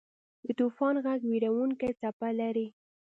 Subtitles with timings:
[0.45, 2.67] د طوفان ږغ وېرونکې څپه لري.